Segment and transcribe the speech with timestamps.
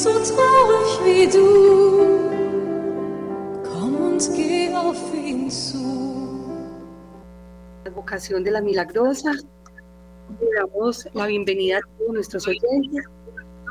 [0.00, 1.46] so traurig wie du.
[3.68, 5.84] Komm und geh auf ihn zu.
[7.84, 9.32] La vocación de la milagrosa.
[10.40, 13.04] Le damos la bienvenida a todos nuestros oyentes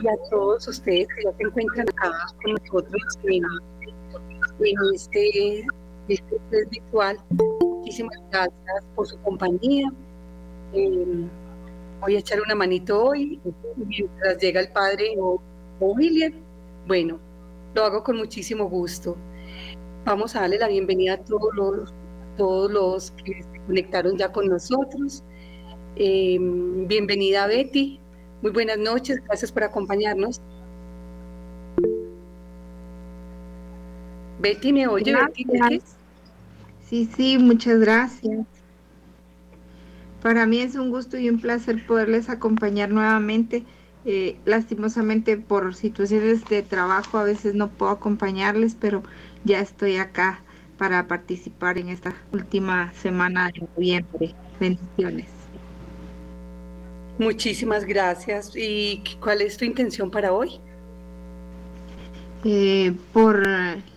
[0.01, 2.11] y a todos ustedes que ya se encuentran acá
[2.43, 3.43] con nosotros en,
[4.59, 5.65] en este,
[6.09, 7.17] este virtual.
[7.29, 9.89] Muchísimas gracias por su compañía.
[10.73, 11.27] Eh,
[12.01, 13.39] voy a echar una manito hoy
[13.77, 15.15] mientras llega el padre
[15.87, 16.33] William.
[16.87, 17.19] Bueno,
[17.73, 19.15] lo hago con muchísimo gusto.
[20.05, 21.93] Vamos a darle la bienvenida a todos los,
[22.37, 25.23] todos los que se conectaron ya con nosotros.
[25.95, 27.99] Eh, bienvenida Betty,
[28.41, 30.41] muy buenas noches, gracias por acompañarnos.
[34.39, 35.13] Betty, ¿me oye?
[35.13, 35.81] Betty.
[36.85, 38.47] Sí, sí, muchas gracias.
[40.23, 43.65] Para mí es un gusto y un placer poderles acompañar nuevamente.
[44.05, 49.03] Eh, lastimosamente por situaciones de trabajo a veces no puedo acompañarles, pero
[49.43, 50.41] ya estoy acá
[50.77, 54.35] para participar en esta última semana de noviembre.
[54.59, 55.27] Bendiciones.
[57.17, 58.53] Muchísimas gracias.
[58.55, 60.61] ¿Y cuál es tu intención para hoy?
[62.45, 63.45] Eh, por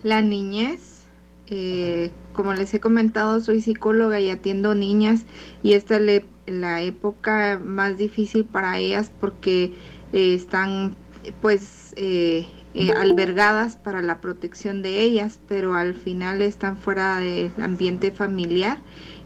[0.03, 1.03] la niñez,
[1.47, 5.21] eh, como les he comentado, soy psicóloga y atiendo niñas
[5.63, 9.73] y esta es la época más difícil para ellas porque
[10.11, 10.95] eh, están
[11.41, 17.51] pues eh, eh, albergadas para la protección de ellas, pero al final están fuera del
[17.61, 18.79] ambiente familiar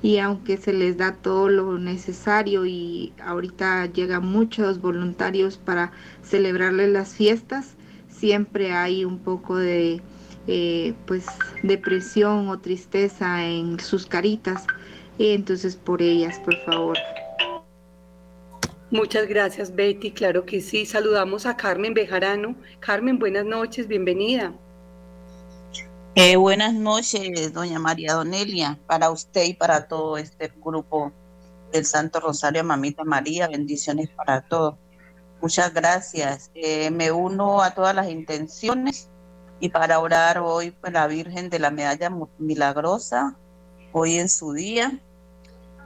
[0.04, 6.92] y aunque se les da todo lo necesario y ahorita llegan muchos voluntarios para celebrarles
[6.92, 7.76] las fiestas,
[8.10, 10.02] siempre hay un poco de
[11.06, 11.26] pues
[11.62, 14.66] depresión o tristeza en sus caritas.
[15.20, 16.98] Entonces por ellas, por favor.
[18.90, 20.12] Muchas gracias, Betty.
[20.12, 20.86] Claro que sí.
[20.86, 22.56] Saludamos a Carmen Bejarano.
[22.80, 24.54] Carmen, buenas noches, bienvenida.
[26.16, 31.12] Eh, buenas noches, doña María Donelia, para usted y para todo este grupo
[31.72, 34.76] del Santo Rosario, Mamita María, bendiciones para todos.
[35.42, 36.50] Muchas gracias.
[36.56, 39.10] Eh, me uno a todas las intenciones
[39.60, 43.36] y para orar hoy por la Virgen de la Medalla Milagrosa,
[43.92, 45.00] hoy en su día,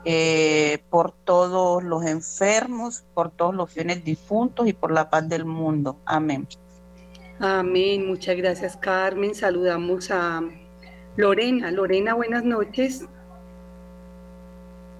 [0.04, 5.44] eh, por todos los enfermos, por todos los fieles difuntos y por la paz del
[5.44, 5.98] mundo.
[6.04, 6.48] Amén.
[7.38, 8.06] Amén.
[8.06, 9.34] Muchas gracias, Carmen.
[9.34, 10.42] Saludamos a
[11.16, 11.70] Lorena.
[11.70, 13.06] Lorena, buenas noches.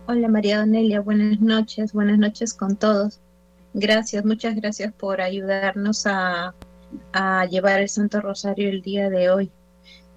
[0.07, 3.21] Hola María Donelia, buenas noches, buenas noches con todos.
[3.73, 6.55] Gracias, muchas gracias por ayudarnos a,
[7.13, 9.51] a llevar el Santo Rosario el día de hoy.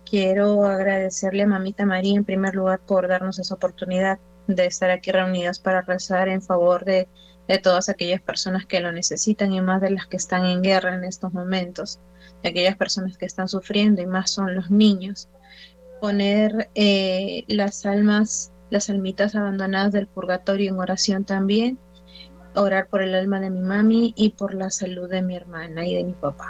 [0.03, 5.11] Quiero agradecerle a Mamita María en primer lugar por darnos esa oportunidad de estar aquí
[5.11, 7.07] reunidas para rezar en favor de,
[7.47, 10.95] de todas aquellas personas que lo necesitan y más de las que están en guerra
[10.95, 11.99] en estos momentos,
[12.43, 15.29] de aquellas personas que están sufriendo y más son los niños.
[16.01, 21.79] Poner eh, las almas, las almitas abandonadas del purgatorio en oración también,
[22.55, 25.95] orar por el alma de mi mami y por la salud de mi hermana y
[25.95, 26.49] de mi papá.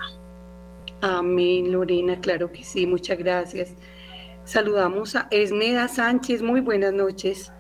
[1.02, 3.74] Amén, Lorena, claro que sí, muchas gracias.
[4.44, 7.52] Saludamos a Esneda Sánchez, muy buenas noches.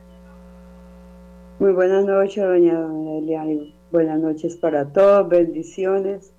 [1.58, 3.46] Muy buenas noches, doña Donelia,
[3.90, 6.34] buenas noches para todos, bendiciones,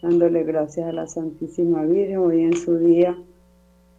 [0.00, 3.14] dándole gracias a la Santísima Virgen hoy en su día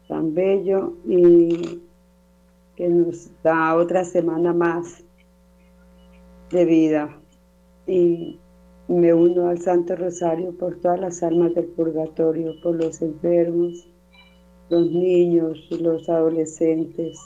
[0.08, 1.84] tan bello y
[2.75, 5.04] que nos da otra semana más
[6.50, 7.16] de vida.
[7.86, 8.40] Y
[8.88, 13.88] me uno al Santo Rosario por todas las almas del purgatorio, por los enfermos,
[14.72, 17.20] los niños, los adolescentes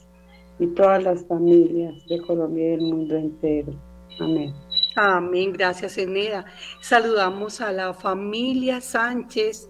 [0.59, 3.73] y todas las familias de Colombia y del mundo entero.
[4.19, 4.53] Amén.
[4.95, 6.45] Amén, gracias Eneda.
[6.81, 9.69] Saludamos a la familia Sánchez.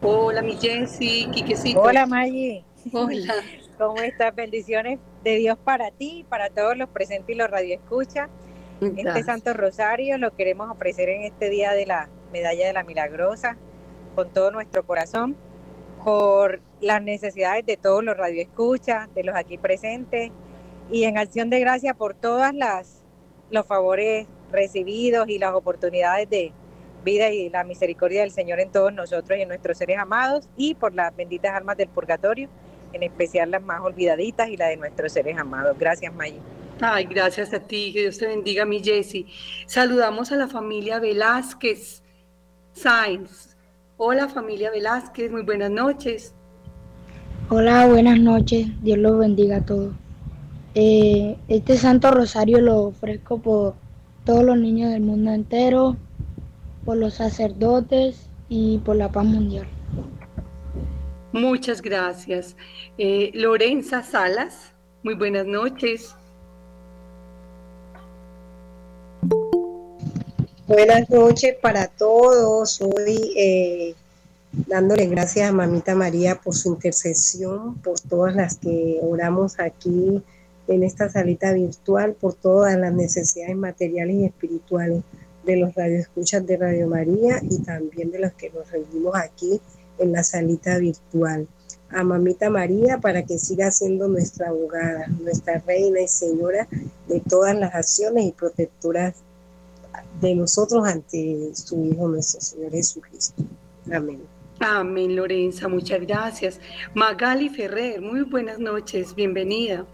[0.00, 1.80] Hola, mi Jessy, Quiquecito.
[1.80, 2.64] Hola, Maggie.
[2.92, 3.34] Hola.
[3.78, 4.34] ¿Cómo estás?
[4.34, 8.30] Bendiciones de Dios para ti y para todos los presentes y los radioescuchas.
[8.80, 9.22] Este.
[9.24, 13.56] Santo Rosario lo queremos ofrecer en este día de la Medalla de la Milagrosa
[14.14, 15.36] con todo nuestro corazón,
[16.04, 20.30] por las necesidades de todos los radioescuchas, de los aquí presentes
[20.90, 23.00] y en acción de gracia por todas las
[23.50, 26.52] los favores recibidos y las oportunidades de
[27.04, 30.74] vida y la misericordia del Señor en todos nosotros y en nuestros seres amados y
[30.74, 32.48] por las benditas almas del purgatorio,
[32.92, 35.76] en especial las más olvidaditas y las de nuestros seres amados.
[35.78, 36.40] Gracias, Maggie.
[36.80, 39.26] Ay, gracias a ti, que Dios te bendiga, mi Jessy.
[39.66, 42.02] Saludamos a la familia Velázquez
[42.72, 43.49] Sainz.
[44.02, 46.34] Hola, familia Velázquez, muy buenas noches.
[47.50, 48.68] Hola, buenas noches.
[48.82, 49.92] Dios los bendiga a todos.
[50.74, 53.74] Eh, este Santo Rosario lo ofrezco por
[54.24, 55.98] todos los niños del mundo entero,
[56.86, 59.66] por los sacerdotes y por la paz mundial.
[61.32, 62.56] Muchas gracias.
[62.96, 64.72] Eh, Lorenza Salas,
[65.02, 66.16] muy buenas noches.
[70.70, 72.80] Buenas noches para todos.
[72.80, 73.94] Hoy eh,
[74.68, 80.22] dándole gracias a Mamita María por su intercesión, por todas las que oramos aquí
[80.68, 85.02] en esta salita virtual, por todas las necesidades materiales y espirituales
[85.44, 89.60] de los radioescuchas de Radio María y también de los que nos reunimos aquí
[89.98, 91.48] en la salita virtual.
[91.88, 96.68] A Mamita María para que siga siendo nuestra abogada, nuestra reina y señora
[97.08, 99.14] de todas las acciones y protectoras
[100.20, 103.42] de nosotros ante su Hijo nuestro Señor Jesucristo.
[103.92, 104.20] Amén.
[104.60, 106.60] Amén, Lorenza, muchas gracias.
[106.94, 109.86] Magali Ferrer, muy buenas noches, bienvenida.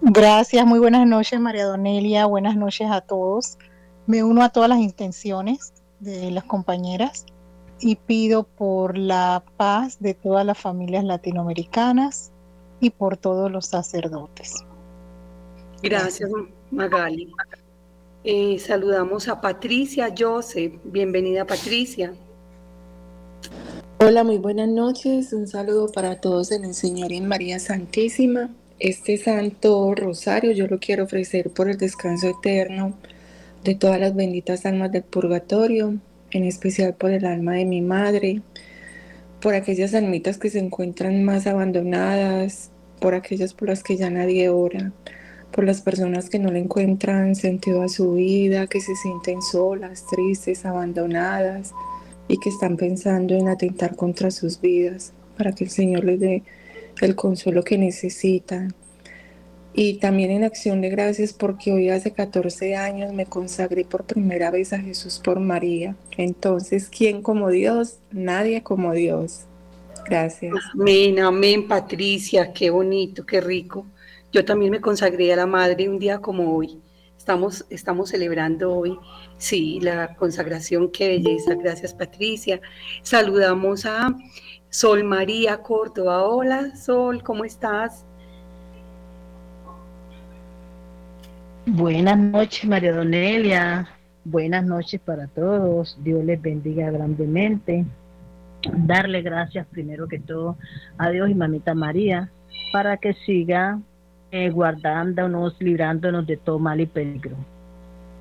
[0.00, 3.58] Gracias, muy buenas noches, María Donelia, buenas noches a todos.
[4.06, 7.26] Me uno a todas las intenciones de las compañeras
[7.78, 12.32] y pido por la paz de todas las familias latinoamericanas
[12.80, 14.64] y por todos los sacerdotes.
[15.82, 16.30] Gracias,
[16.70, 17.30] Magali.
[18.24, 20.74] Eh, saludamos a Patricia Joseph.
[20.84, 22.12] Bienvenida, Patricia.
[23.98, 25.32] Hola, muy buenas noches.
[25.32, 28.54] Un saludo para todos en el Señor y en María Santísima.
[28.78, 32.94] Este Santo Rosario yo lo quiero ofrecer por el descanso eterno
[33.64, 35.96] de todas las benditas almas del purgatorio,
[36.30, 38.40] en especial por el alma de mi madre,
[39.40, 42.70] por aquellas almitas que se encuentran más abandonadas,
[43.00, 44.92] por aquellas por las que ya nadie ora,
[45.52, 50.06] por las personas que no le encuentran sentido a su vida, que se sienten solas,
[50.10, 51.72] tristes, abandonadas
[52.26, 56.42] y que están pensando en atentar contra sus vidas, para que el Señor les dé
[57.00, 58.74] el consuelo que necesitan.
[59.74, 64.50] Y también en acción de gracias porque hoy hace 14 años me consagré por primera
[64.50, 65.96] vez a Jesús por María.
[66.18, 67.98] Entonces, ¿quién como Dios?
[68.10, 69.46] Nadie como Dios.
[70.06, 70.52] Gracias.
[70.74, 73.86] Amén, amén, Patricia, qué bonito, qué rico.
[74.32, 76.80] Yo también me consagré a la Madre un día como hoy.
[77.18, 78.98] Estamos, estamos celebrando hoy,
[79.36, 81.54] sí, la consagración, qué belleza.
[81.54, 82.58] Gracias, Patricia.
[83.02, 84.16] Saludamos a
[84.70, 86.24] Sol María Córdoba.
[86.24, 88.06] Hola, Sol, ¿cómo estás?
[91.66, 93.86] Buenas noches, María Donelia.
[94.24, 95.98] Buenas noches para todos.
[96.02, 97.84] Dios les bendiga grandemente.
[98.78, 100.56] Darle gracias primero que todo
[100.96, 102.30] a Dios y Mamita María
[102.72, 103.78] para que siga
[104.32, 107.36] eh, guardándonos, librándonos de todo mal y peligro.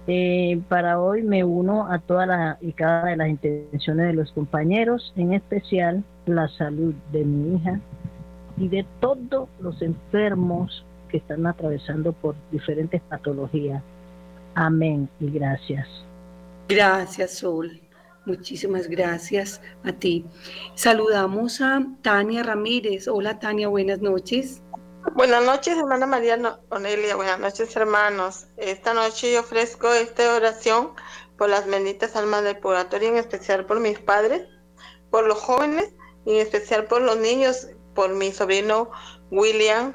[0.07, 5.13] Eh, para hoy me uno a todas y cada de las intenciones de los compañeros,
[5.15, 7.79] en especial la salud de mi hija
[8.57, 13.81] y de todos los enfermos que están atravesando por diferentes patologías.
[14.53, 15.87] Amén y gracias.
[16.67, 17.79] Gracias, Sol.
[18.25, 20.25] Muchísimas gracias a ti.
[20.75, 23.07] Saludamos a Tania Ramírez.
[23.07, 24.61] Hola, Tania, buenas noches.
[25.09, 26.39] Buenas noches, hermana María
[26.69, 27.15] Onelia.
[27.15, 28.47] Buenas noches, hermanos.
[28.57, 30.91] Esta noche yo ofrezco esta oración
[31.37, 34.47] por las benditas almas del purgatorio, en especial por mis padres,
[35.09, 35.91] por los jóvenes
[36.25, 38.91] y en especial por los niños, por mi sobrino
[39.31, 39.93] William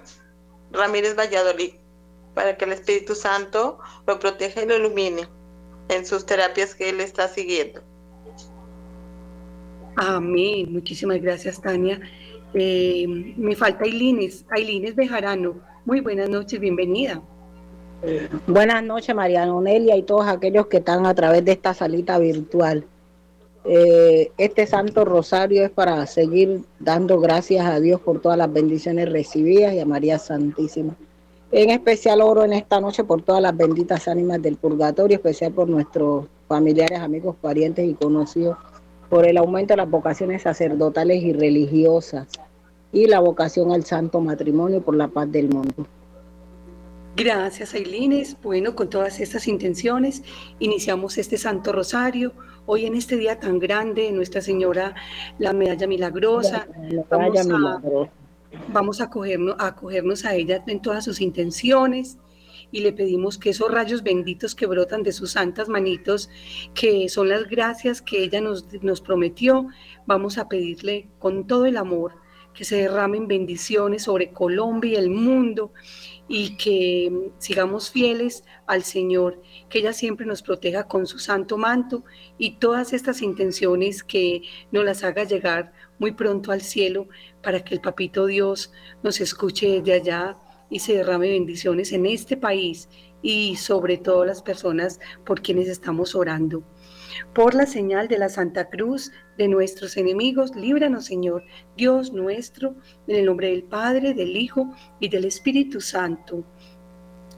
[0.72, 1.74] Ramírez Valladolid,
[2.34, 5.28] para que el Espíritu Santo lo proteja y lo ilumine
[5.88, 7.80] en sus terapias que él está siguiendo.
[9.94, 10.72] Amén.
[10.72, 12.00] Muchísimas gracias, Tania.
[12.58, 15.56] Eh, me falta Ailines, Ailines Bejarano.
[15.84, 17.20] Muy buenas noches, bienvenida.
[18.46, 22.86] Buenas noches, María Nonelia y todos aquellos que están a través de esta salita virtual.
[23.66, 29.12] Eh, este Santo Rosario es para seguir dando gracias a Dios por todas las bendiciones
[29.12, 30.96] recibidas y a María Santísima.
[31.52, 35.68] En especial oro en esta noche por todas las benditas ánimas del purgatorio, especial por
[35.68, 38.56] nuestros familiares, amigos, parientes y conocidos,
[39.08, 42.28] por el aumento de las vocaciones sacerdotales y religiosas,
[42.92, 45.86] y la vocación al santo matrimonio por la paz del mundo.
[47.16, 48.36] Gracias, Ailines.
[48.42, 50.22] Bueno, con todas estas intenciones,
[50.58, 52.32] iniciamos este Santo Rosario.
[52.66, 54.94] Hoy en este día tan grande, Nuestra Señora,
[55.38, 56.68] la Medalla Milagrosa.
[57.08, 57.80] vamos, a,
[58.68, 62.18] vamos a, acogernos, a acogernos a ella en todas sus intenciones
[62.70, 66.28] y le pedimos que esos rayos benditos que brotan de sus santas manitos,
[66.74, 69.68] que son las gracias que ella nos, nos prometió,
[70.06, 75.10] vamos a pedirle con todo el amor que se derramen bendiciones sobre Colombia y el
[75.10, 75.72] mundo
[76.26, 82.02] y que sigamos fieles al Señor, que ella siempre nos proteja con su santo manto
[82.38, 84.42] y todas estas intenciones que
[84.72, 87.08] nos las haga llegar muy pronto al cielo
[87.42, 90.38] para que el Papito Dios nos escuche desde allá
[90.70, 92.88] y se derrame bendiciones en este país
[93.22, 96.62] y sobre todo las personas por quienes estamos orando.
[97.34, 101.44] Por la señal de la Santa Cruz de nuestros enemigos, líbranos, Señor,
[101.76, 106.44] Dios nuestro, en el nombre del Padre, del Hijo y del Espíritu Santo.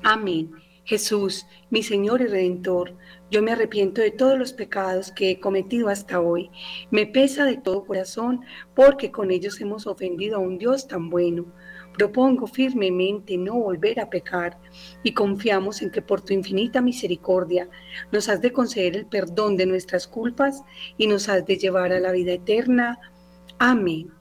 [0.02, 0.50] Amén.
[0.84, 2.94] Jesús, mi Señor y Redentor,
[3.30, 6.50] yo me arrepiento de todos los pecados que he cometido hasta hoy.
[6.90, 8.40] Me pesa de todo corazón
[8.74, 11.44] porque con ellos hemos ofendido a un Dios tan bueno.
[11.98, 14.56] Propongo firmemente no volver a pecar
[15.02, 17.68] y confiamos en que por tu infinita misericordia
[18.12, 20.62] nos has de conceder el perdón de nuestras culpas
[20.96, 23.00] y nos has de llevar a la vida eterna.
[23.58, 24.12] Amén.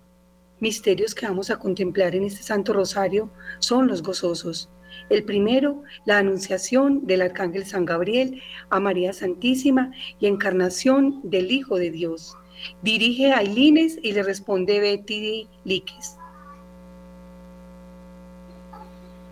[0.60, 3.30] Misterios que vamos a contemplar en este Santo Rosario
[3.60, 4.72] son los gozosos.
[5.12, 8.42] El primero, la anunciación del Arcángel San Gabriel
[8.72, 12.36] a María Santísima y encarnación del Hijo de Dios.
[12.82, 16.17] Dirige a Ailines y le responde Betty Líquez.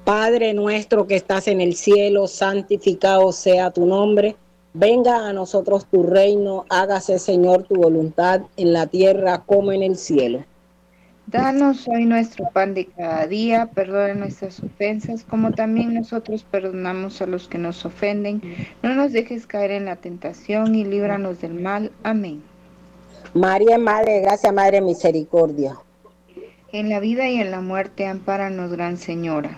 [0.05, 4.35] Padre nuestro que estás en el cielo, santificado sea tu nombre.
[4.75, 9.97] Venga a nosotros tu reino, hágase Señor tu voluntad en la tierra como en el
[9.97, 10.43] cielo.
[11.25, 17.25] Danos hoy nuestro pan de cada día, perdona nuestras ofensas, como también nosotros perdonamos a
[17.25, 18.43] los que nos ofenden.
[18.83, 21.91] No nos dejes caer en la tentación y líbranos del mal.
[22.03, 22.43] Amén.
[23.33, 25.75] María, Madre de Gracia, Madre Misericordia.
[26.71, 29.57] En la vida y en la muerte, ampáranos, Gran Señora.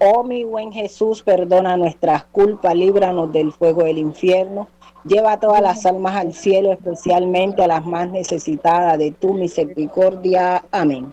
[0.00, 4.68] Oh mi buen Jesús, perdona nuestras culpas, líbranos del fuego del infierno.
[5.04, 10.64] Lleva a todas las almas al cielo, especialmente a las más necesitadas de tu misericordia.
[10.70, 11.12] Amén.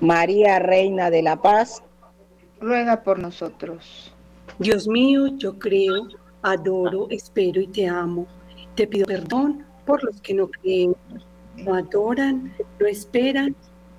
[0.00, 1.82] María, Reina de la Paz,
[2.58, 4.12] ruega por nosotros.
[4.58, 6.08] Dios mío, yo creo,
[6.40, 8.26] adoro, espero y te amo.
[8.74, 10.96] Te pido perdón por los que no creen,
[11.56, 13.54] no adoran, no esperan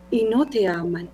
[0.09, 1.07] y no te aman.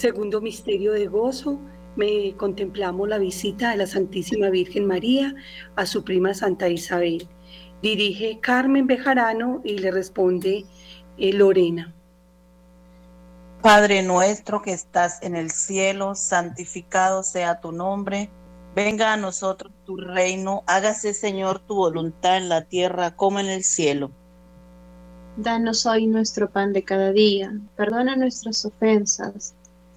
[0.00, 1.60] Segundo misterio de gozo,
[1.94, 5.34] me contemplamos la visita de la Santísima Virgen María
[5.76, 7.28] a su prima Santa Isabel.
[7.82, 10.64] Dirige Carmen Bejarano y le responde
[11.18, 11.94] eh, Lorena.
[13.60, 18.30] Padre nuestro que estás en el cielo, santificado sea tu nombre.
[18.74, 23.64] Venga a nosotros tu reino, hágase Señor tu voluntad en la tierra como en el
[23.64, 24.10] cielo.
[25.36, 29.54] Danos hoy nuestro pan de cada día, perdona nuestras ofensas,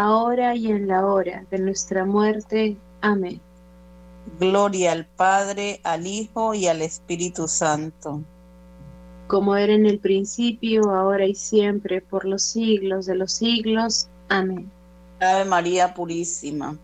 [0.00, 2.76] ahora y en la hora de nuestra muerte.
[3.02, 3.40] Amén.
[4.38, 8.20] Gloria al Padre, al Hijo y al Espíritu Santo.
[9.26, 14.08] Como era en el principio, ahora y siempre, por los siglos de los siglos.
[14.28, 14.70] Amén.
[15.20, 16.76] Ave María Purísima.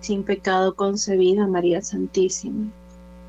[0.00, 2.70] Sin pecado concebida, María Santísima.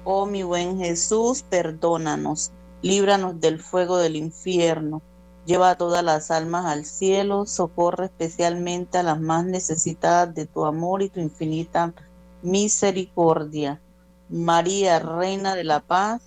[0.03, 5.01] Oh mi buen Jesús, perdónanos, líbranos del fuego del infierno,
[5.45, 10.65] lleva a todas las almas al cielo, socorre especialmente a las más necesitadas de tu
[10.65, 11.93] amor y tu infinita
[12.41, 13.81] misericordia.
[14.29, 16.21] María, Reina de la Paz,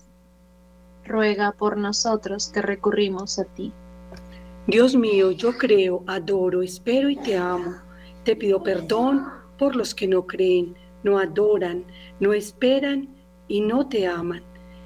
[1.04, 3.72] ruega por nosotros que recurrimos a ti.
[4.66, 7.74] Dios mío, yo creo, adoro, espero y te amo.
[8.24, 9.26] Te pido perdón
[9.58, 11.84] por los que no creen, no adoran,
[12.20, 13.08] no esperan
[13.48, 14.42] y no te aman.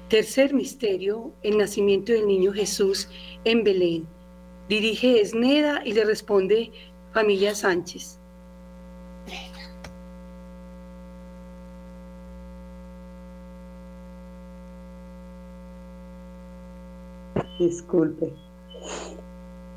[0.09, 3.09] Tercer misterio, el nacimiento del niño Jesús
[3.43, 4.07] en Belén.
[4.67, 6.71] Dirige Esneda y le responde
[7.13, 8.19] familia Sánchez.
[17.59, 18.33] Disculpe.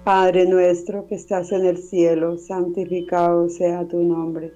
[0.04, 4.52] Padre nuestro que estás en el cielo, santificado sea tu nombre.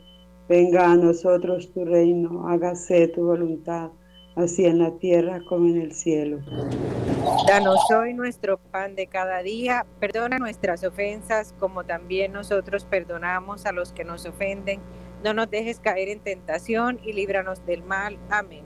[0.49, 3.91] Venga a nosotros tu reino, hágase tu voluntad,
[4.37, 6.39] así en la tierra como en el cielo.
[7.47, 13.73] Danos hoy nuestro pan de cada día, perdona nuestras ofensas como también nosotros perdonamos a
[13.73, 14.81] los que nos ofenden.
[15.23, 18.19] No nos dejes caer en tentación y líbranos del mal.
[18.31, 18.65] Amén.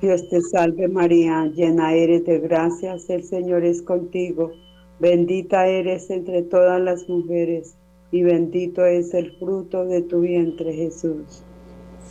[0.00, 4.52] Dios te salve María, llena eres de gracias, el Señor es contigo.
[4.98, 7.76] Bendita eres entre todas las mujeres
[8.10, 11.45] y bendito es el fruto de tu vientre Jesús.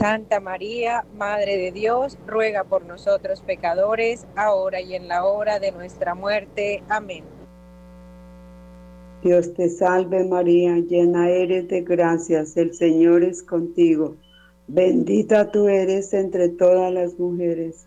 [0.00, 5.72] Santa María, Madre de Dios, ruega por nosotros pecadores, ahora y en la hora de
[5.72, 6.82] nuestra muerte.
[6.88, 7.22] Amén.
[9.22, 14.16] Dios te salve María, llena eres de gracias, el Señor es contigo.
[14.68, 17.86] Bendita tú eres entre todas las mujeres,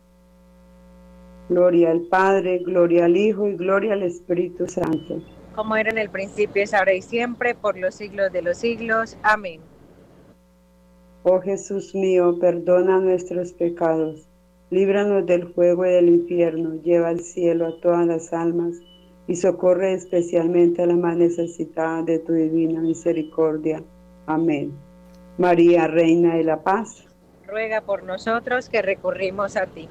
[1.51, 5.21] Gloria al Padre, gloria al Hijo y gloria al Espíritu Santo.
[5.53, 9.17] Como era en el principio, es ahora y siempre, por los siglos de los siglos.
[9.21, 9.59] Amén.
[11.23, 14.29] Oh Jesús mío, perdona nuestros pecados,
[14.69, 18.77] líbranos del fuego y del infierno, lleva al cielo a todas las almas
[19.27, 23.83] y socorre especialmente a las más necesitadas de tu divina misericordia.
[24.25, 24.71] Amén.
[25.37, 27.03] María, Reina de la Paz.
[27.45, 29.89] Ruega por nosotros que recurrimos a ti.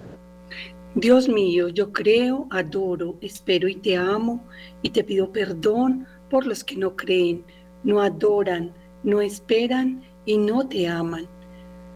[0.97, 4.45] Dios mío, yo creo, adoro, espero y te amo
[4.83, 7.45] y te pido perdón por los que no creen,
[7.85, 8.73] no adoran,
[9.05, 11.29] no esperan y no te aman.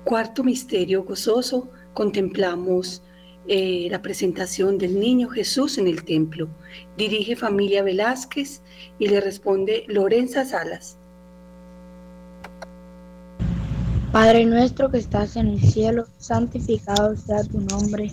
[0.04, 3.02] Cuarto misterio gozoso, contemplamos
[3.48, 6.48] eh, la presentación del niño Jesús en el templo.
[6.96, 8.62] Dirige familia Velázquez
[9.00, 10.98] y le responde Lorenza Salas.
[14.12, 18.12] Padre nuestro que estás en el cielo, santificado sea tu nombre.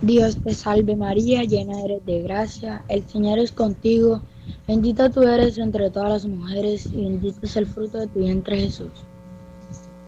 [0.00, 4.22] Dios te salve María, llena eres de gracia, el Señor es contigo.
[4.66, 8.60] Bendita tú eres entre todas las mujeres y bendito es el fruto de tu vientre
[8.60, 8.92] Jesús.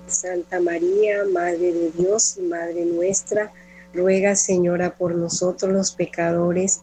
[0.07, 3.53] Santa María, Madre de Dios y Madre nuestra,
[3.93, 6.83] ruega Señora por nosotros los pecadores,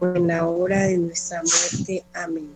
[0.00, 2.04] en la hora de nuestra muerte.
[2.12, 2.55] Amén.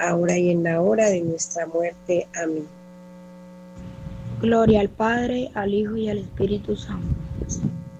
[0.00, 2.26] ahora y en la hora de nuestra muerte.
[2.34, 2.66] Amén.
[4.40, 7.06] Gloria al Padre, al Hijo y al Espíritu Santo.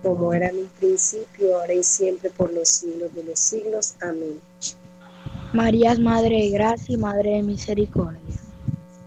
[0.03, 3.95] Como era en un principio, ahora y siempre, por los siglos de los siglos.
[4.01, 4.41] Amén.
[5.53, 8.37] María es Madre de Gracia y Madre de Misericordia.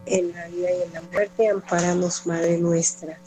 [0.06, 3.18] En la vida y en la muerte, amparanos, Madre nuestra.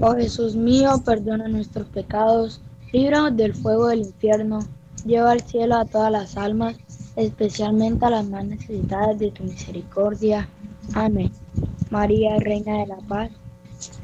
[0.00, 2.60] Oh Jesús mío, perdona nuestros pecados,
[2.92, 4.60] líbranos del fuego del infierno,
[5.04, 6.76] lleva al cielo a todas las almas,
[7.16, 10.48] especialmente a las más necesitadas de tu misericordia.
[10.94, 11.32] Amén.
[11.90, 13.30] María, Reina de la Paz,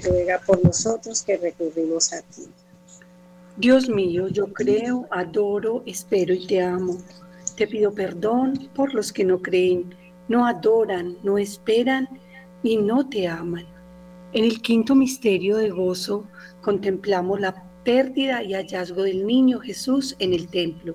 [0.03, 2.49] ruega por nosotros que recurrimos a ti.
[3.57, 6.97] Dios mío, yo creo, adoro, espero y te amo.
[7.57, 9.95] Te pido perdón por los que no creen,
[10.29, 12.09] no adoran, no esperan
[12.63, 13.67] y no te aman.
[14.33, 16.25] En el quinto misterio de gozo
[16.63, 20.95] contemplamos la pérdida y hallazgo del niño Jesús en el templo.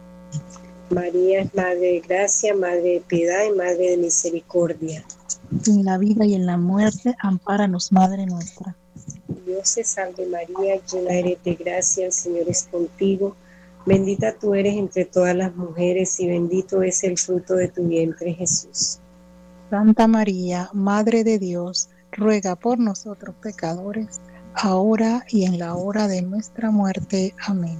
[0.89, 5.03] María es Madre de Gracia, Madre de Piedad y Madre de Misericordia.
[5.67, 8.75] En la vida y en la muerte, ampáranos, Madre nuestra.
[9.45, 13.35] Dios te salve María, llena eres de gracia, el Señor es contigo.
[13.85, 18.33] Bendita tú eres entre todas las mujeres y bendito es el fruto de tu vientre
[18.33, 18.99] Jesús.
[19.69, 24.21] Santa María, Madre de Dios, ruega por nosotros pecadores,
[24.53, 27.33] ahora y en la hora de nuestra muerte.
[27.47, 27.79] Amén.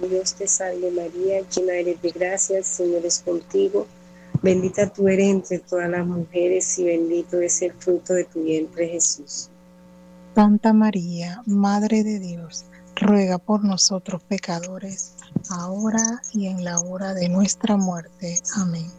[0.00, 3.86] Dios te salve María, llena eres de gracia, el Señor es contigo.
[4.42, 8.88] Bendita tú eres entre todas las mujeres y bendito es el fruto de tu vientre
[8.88, 9.48] Jesús.
[10.34, 12.64] Santa María, Madre de Dios,
[12.96, 15.14] ruega por nosotros pecadores,
[15.50, 18.40] ahora y en la hora de nuestra muerte.
[18.56, 18.90] Amén.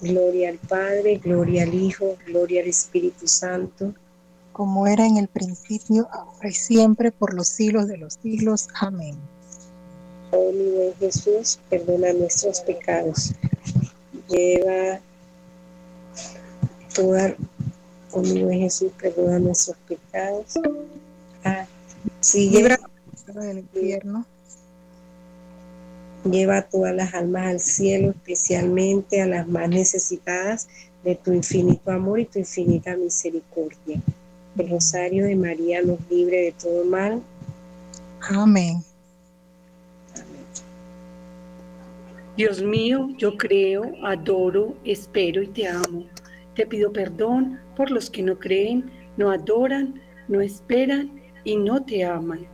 [0.00, 3.94] Gloria al Padre, gloria al Hijo, gloria al Espíritu Santo.
[4.52, 8.68] Como era en el principio, ahora y siempre, por los siglos de los siglos.
[8.80, 9.16] Amén.
[10.32, 13.32] Oh mi buen Jesús, perdona nuestros pecados.
[14.28, 15.00] Lleva
[16.94, 17.34] toda,
[18.12, 20.54] oh mi buen Jesús, perdona nuestros pecados.
[21.44, 21.66] Ah,
[22.20, 22.78] sí, lleva
[23.34, 24.24] del infierno.
[26.24, 30.68] Lleva a todas las almas al cielo, especialmente a las más necesitadas
[31.02, 34.00] de tu infinito amor y tu infinita misericordia.
[34.58, 37.22] El rosario de María nos libre de todo mal.
[38.28, 38.84] Amén.
[42.36, 46.06] Dios mío, yo creo, adoro, espero y te amo.
[46.54, 52.04] Te pido perdón por los que no creen, no adoran, no esperan y no te
[52.04, 52.46] aman.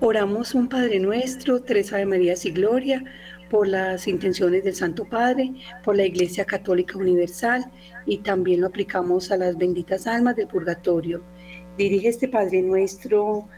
[0.00, 3.02] Oramos un Padre nuestro, tres Ave Marías y Gloria,
[3.50, 5.52] por las intenciones del Santo Padre,
[5.84, 7.64] por la Iglesia Católica Universal
[8.06, 11.22] y también lo aplicamos a las benditas almas del purgatorio.
[11.78, 13.48] Dirige este Padre nuestro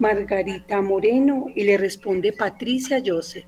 [0.00, 3.44] Margarita Moreno y le responde Patricia Joseph.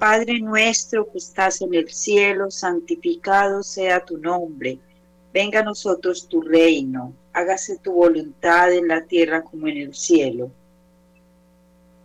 [0.00, 4.80] Padre nuestro que estás en el cielo, santificado sea tu nombre.
[5.32, 7.14] Venga a nosotros tu reino.
[7.32, 10.50] Hágase tu voluntad en la tierra como en el cielo.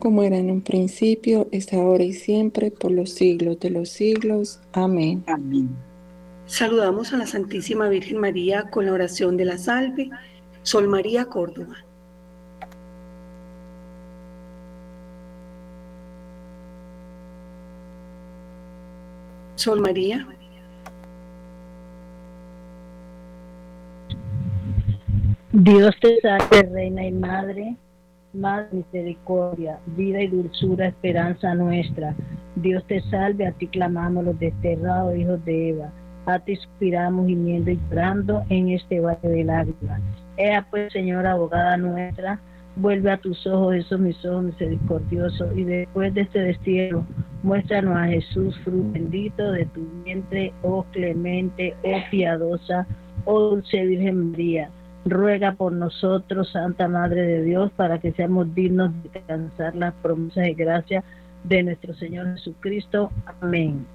[0.00, 4.58] Como era en un principio, es ahora y siempre, por los siglos de los siglos.
[4.72, 5.22] Amén.
[5.26, 5.68] Amén.
[6.46, 10.08] Saludamos a la Santísima Virgen María con la oración de la salve.
[10.62, 11.76] Sol María Córdoba.
[19.56, 20.26] Sol María.
[25.52, 27.76] Dios te salve, Reina y Madre,
[28.32, 32.14] más misericordia, vida y dulzura, esperanza nuestra.
[32.56, 35.92] Dios te salve, a ti clamamos los desterrados hijos de Eva.
[36.26, 40.00] A ti suspiramos gimiendo y llorando en este valle de lágrimas.
[40.36, 42.40] Ea pues, Señora abogada nuestra,
[42.76, 47.04] vuelve a tus ojos esos mis ojos misericordiosos y después de este destierro,
[47.42, 52.86] muéstranos a Jesús, fruto bendito de tu vientre, oh clemente, oh piadosa,
[53.24, 54.70] oh dulce Virgen María
[55.04, 60.46] ruega por nosotros, Santa Madre de Dios, para que seamos dignos de alcanzar las promesas
[60.46, 61.04] y gracia
[61.44, 63.10] de nuestro Señor Jesucristo.
[63.40, 63.86] Amén.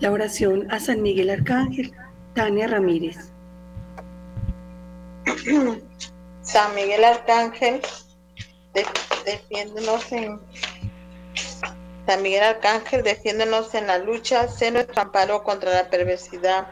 [0.00, 1.92] La oración a San Miguel Arcángel,
[2.34, 3.32] Tania Ramírez.
[6.42, 7.80] San Miguel Arcángel,
[9.24, 10.40] defiéndonos en
[12.06, 16.66] San Miguel Arcángel, defiéndonos en la lucha, sé nuestro amparo contra la perversidad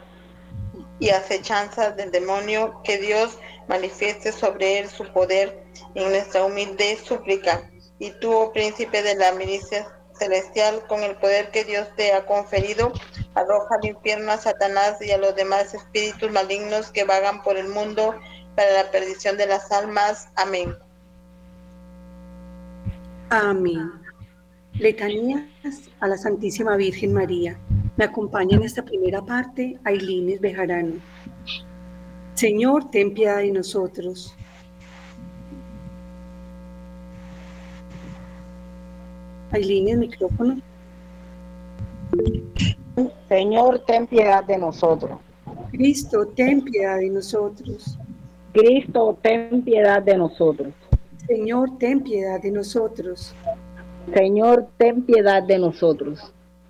[1.01, 3.39] y acechanzas del demonio, que Dios
[3.69, 7.69] manifieste sobre él su poder en nuestra humilde súplica.
[7.99, 9.89] Y tú, oh príncipe de la milicia
[10.19, 12.93] celestial, con el poder que Dios te ha conferido,
[13.35, 17.69] arroja al infierno a Satanás y a los demás espíritus malignos que vagan por el
[17.69, 18.15] mundo
[18.55, 20.29] para la perdición de las almas.
[20.37, 20.77] Amén.
[23.31, 23.91] Amén.
[24.75, 25.43] Letanías
[26.01, 27.59] a la Santísima Virgen María.
[28.01, 30.95] Me acompaña en esta primera parte Aileen Bejarano.
[32.33, 34.35] Señor, ten piedad de nosotros.
[39.51, 40.63] Aileen, el micrófono.
[43.29, 45.19] Señor, ten piedad de nosotros.
[45.71, 47.99] Cristo, ten piedad de nosotros.
[48.55, 50.73] Cristo, ten piedad de nosotros.
[51.27, 53.35] Señor, ten piedad de nosotros.
[54.15, 56.33] Señor, ten piedad de nosotros.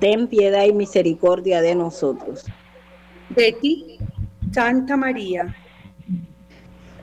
[0.00, 2.46] Ten piedad y misericordia de nosotros.
[3.28, 3.98] Betty,
[4.50, 5.54] Santa María.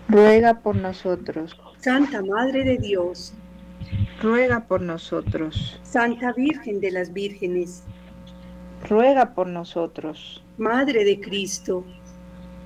[0.10, 1.56] Ruega por nosotros.
[1.80, 3.34] Santa Madre de Dios.
[4.22, 5.80] Ruega por nosotros.
[5.84, 7.84] Santa Virgen de las Vírgenes.
[8.90, 10.44] Ruega por nosotros.
[10.58, 11.86] Madre de Cristo.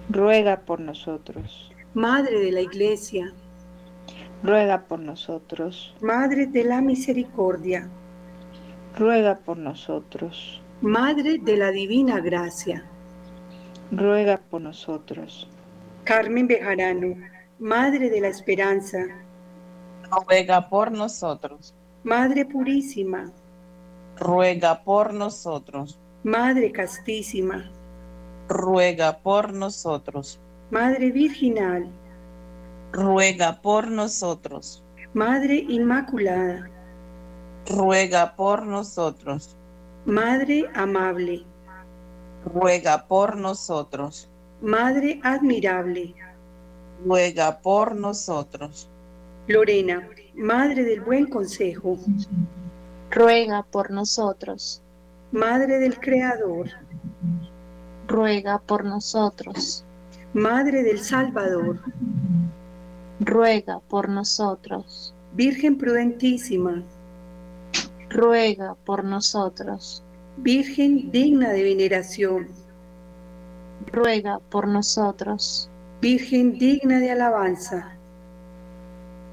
[0.09, 1.71] Ruega por nosotros.
[1.93, 3.33] Madre de la Iglesia.
[4.43, 5.93] Ruega por nosotros.
[5.99, 7.89] Madre de la Misericordia.
[8.97, 10.61] Ruega por nosotros.
[10.81, 12.83] Madre de la Divina Gracia.
[13.91, 15.49] Ruega por nosotros.
[16.03, 17.15] Carmen Bejarano,
[17.59, 18.99] Madre de la Esperanza.
[20.09, 21.73] Ruega por nosotros.
[22.03, 23.31] Madre Purísima.
[24.17, 25.97] Ruega por nosotros.
[26.23, 27.71] Madre Castísima.
[28.49, 30.39] Ruega por nosotros.
[30.69, 31.87] Madre Virginal.
[32.91, 34.83] Ruega por nosotros.
[35.13, 36.69] Madre Inmaculada.
[37.69, 39.55] Ruega por nosotros.
[40.05, 41.45] Madre Amable.
[42.45, 44.27] Ruega por nosotros.
[44.61, 46.15] Madre Admirable.
[47.05, 48.89] Ruega por nosotros.
[49.47, 51.97] Lorena, Madre del Buen Consejo.
[53.11, 54.81] Ruega por nosotros.
[55.31, 56.69] Madre del Creador.
[58.07, 59.85] Ruega por nosotros.
[60.33, 61.79] Madre del Salvador.
[63.19, 65.13] Ruega por nosotros.
[65.33, 66.83] Virgen prudentísima.
[68.13, 70.03] Ruega por nosotros.
[70.37, 72.47] Virgen digna de veneración.
[73.87, 75.69] Ruega por nosotros.
[76.01, 77.95] Virgen digna de alabanza.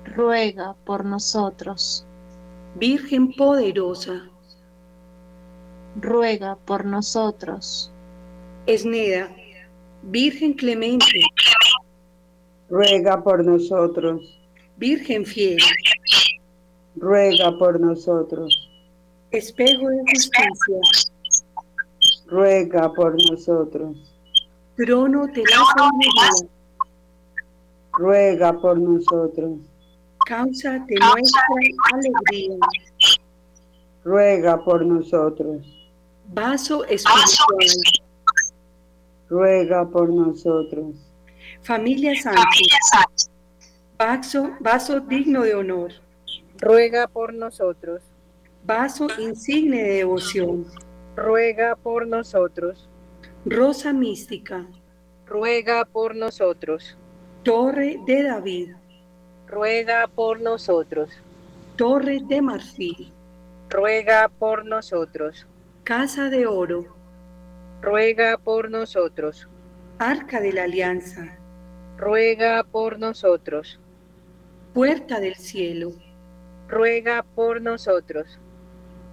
[0.05, 2.07] Ruega por nosotros.
[2.77, 4.29] Virgen poderosa.
[6.01, 7.91] Ruega por nosotros.
[8.67, 9.29] Esneda,
[10.03, 11.21] Virgen clemente.
[12.71, 14.41] Ruega por nosotros.
[14.77, 15.59] Virgen fiel.
[16.95, 18.68] Ruega por nosotros.
[19.31, 20.81] Espejo de justicia.
[22.27, 23.97] Ruega por nosotros.
[24.77, 26.49] Trono de la sabiduría.
[27.93, 29.59] Ruega por nosotros.
[30.25, 31.43] Causa de nuestra
[31.93, 32.57] alegría.
[34.05, 35.67] Ruega por nosotros.
[36.33, 37.67] Vaso espiritual.
[39.29, 40.95] Ruega por nosotros.
[41.63, 42.49] Familia Santa.
[43.99, 45.93] Vaso, vaso digno de honor.
[46.59, 48.01] Ruega por nosotros.
[48.69, 50.67] Vaso insigne de devoción.
[51.17, 52.87] Ruega por nosotros.
[53.47, 54.67] Rosa mística.
[55.27, 56.99] Ruega por nosotros.
[57.45, 58.73] Torre de David.
[59.47, 61.09] Ruega por nosotros.
[61.77, 63.11] Torre de marfil.
[63.71, 65.47] Ruega por nosotros.
[65.83, 66.95] Casa de oro.
[67.81, 69.49] Ruega por nosotros.
[69.99, 71.39] Arca de la alianza.
[71.97, 73.81] Ruega por nosotros.
[74.75, 75.93] Puerta del cielo.
[76.69, 78.39] Ruega por nosotros.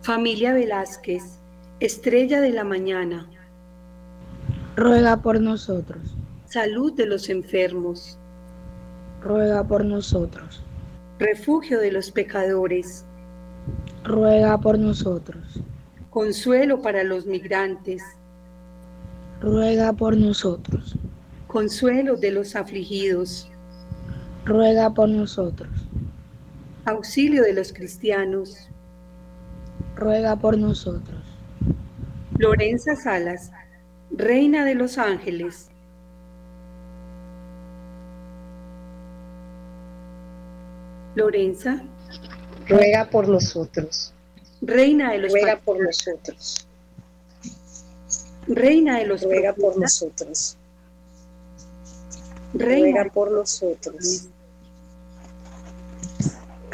[0.05, 1.39] Familia Velázquez.
[1.79, 3.27] Estrella de la mañana.
[4.75, 6.15] Ruega por nosotros.
[6.45, 8.15] Salud de los enfermos.
[9.23, 10.61] Ruega por nosotros.
[11.17, 13.03] Refugio de los pecadores.
[14.03, 15.59] Ruega por nosotros.
[16.11, 18.03] Consuelo para los migrantes.
[19.41, 20.99] Ruega por nosotros.
[21.47, 23.49] Consuelo de los afligidos.
[24.45, 25.71] Ruega por nosotros.
[26.85, 28.69] Auxilio de los cristianos.
[29.95, 31.23] Ruega por nosotros.
[32.37, 33.51] Lorenza Salas,
[34.11, 35.69] Reina de los Ángeles.
[41.15, 41.81] Lorenza.
[42.67, 44.13] Ruega por nosotros.
[44.61, 46.67] Reina de los Ruega por nosotros.
[48.47, 50.57] Reina de los Ruega por nosotros.
[52.53, 54.27] Reina Ruega por nosotros.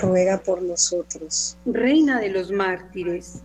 [0.01, 1.57] Ruega por nosotros.
[1.65, 3.41] Reina de los mártires.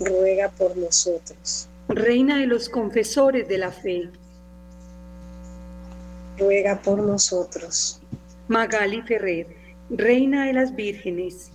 [0.00, 1.68] Ruega por nosotros.
[1.88, 4.10] Reina de los confesores de la fe.
[6.38, 8.00] Ruega por nosotros.
[8.48, 9.46] Magali Ferrer,
[9.90, 11.50] Reina de las Vírgenes.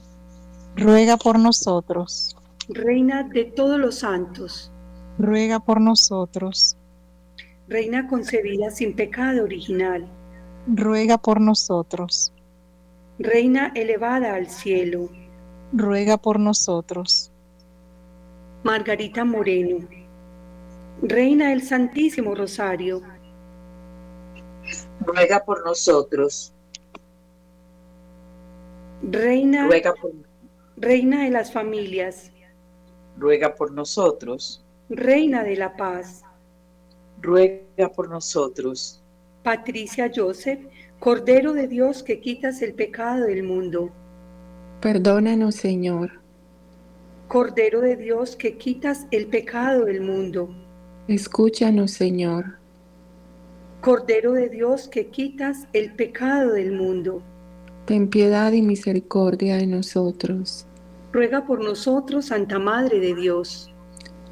[0.75, 2.35] Ruega por nosotros.
[2.67, 4.71] Reina de todos los santos,
[5.19, 6.75] ruega por nosotros.
[7.67, 10.07] Reina concebida sin pecado original,
[10.67, 12.33] ruega por nosotros.
[13.17, 15.09] Reina elevada al cielo,
[15.71, 17.31] ruega por nosotros.
[18.63, 19.87] Margarita Moreno,
[21.01, 23.01] Reina del Santísimo Rosario,
[24.99, 26.53] ruega por nosotros.
[29.01, 30.11] Reina, ruega por,
[30.77, 32.31] Reina de las familias,
[33.17, 34.65] ruega por nosotros.
[34.89, 36.23] Reina de la paz,
[37.21, 39.01] ruega por nosotros.
[39.43, 40.59] Patricia Joseph,
[41.05, 43.91] Cordero de Dios que quitas el pecado del mundo.
[44.81, 46.19] Perdónanos, Señor.
[47.27, 50.49] Cordero de Dios que quitas el pecado del mundo.
[51.07, 52.57] Escúchanos, Señor.
[53.81, 57.21] Cordero de Dios que quitas el pecado del mundo.
[57.85, 60.65] Ten piedad y misericordia de nosotros.
[61.13, 63.71] Ruega por nosotros, Santa Madre de Dios.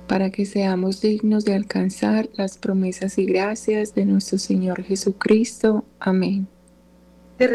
[0.07, 5.86] Para que seamos dignos de alcanzar las promesas y gracias de nuestro Señor Jesucristo.
[5.99, 6.47] Amén.
[7.38, 7.48] Te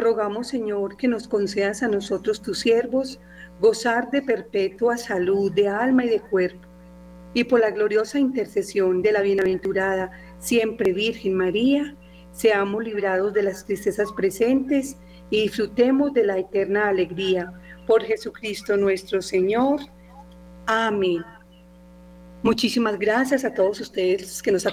[0.00, 3.20] rogamos, Señor, que nos concedas a nosotros, tus siervos,
[3.60, 6.68] gozar de perpetua salud de alma y de cuerpo,
[7.34, 11.96] y por la gloriosa intercesión de la bienaventurada siempre Virgen María,
[12.32, 14.96] seamos librados de las tristezas presentes
[15.30, 17.52] y disfrutemos de la eterna alegría.
[17.86, 19.80] Por Jesucristo nuestro Señor.
[20.66, 21.24] Amén.
[22.42, 24.64] Muchísimas gracias a todos ustedes que nos,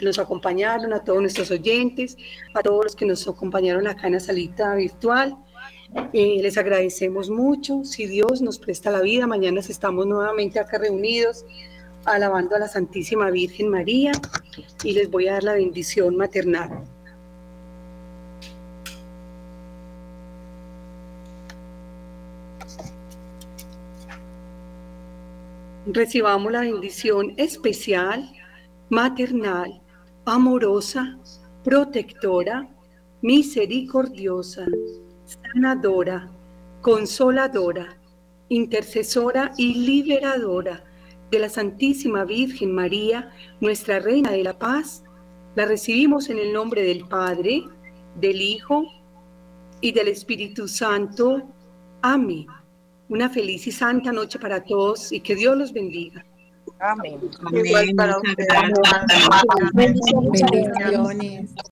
[0.00, 2.16] nos, acompañaron, a todos nuestros oyentes,
[2.54, 5.36] a todos los que nos acompañaron acá en la salita virtual.
[6.12, 7.84] Eh, les agradecemos mucho.
[7.84, 11.44] Si Dios nos presta la vida, mañana estamos nuevamente acá reunidos
[12.04, 14.12] alabando a la Santísima Virgen María
[14.84, 16.84] y les voy a dar la bendición maternal.
[25.86, 28.30] Recibamos la bendición especial,
[28.88, 29.80] maternal,
[30.24, 31.18] amorosa,
[31.64, 32.68] protectora,
[33.22, 34.66] misericordiosa,
[35.24, 36.30] sanadora,
[36.80, 37.96] consoladora,
[38.48, 40.84] intercesora y liberadora
[41.30, 45.04] de la Santísima Virgen María, nuestra Reina de la Paz.
[45.54, 47.64] La recibimos en el nombre del Padre,
[48.16, 48.84] del Hijo
[49.80, 51.42] y del Espíritu Santo.
[52.02, 52.46] Amén.
[53.10, 56.24] Una feliz y santa noche para todos y que Dios los bendiga.
[56.78, 57.18] Amén.
[57.52, 58.48] Igual para ustedes.
[59.74, 61.50] Bendiciones.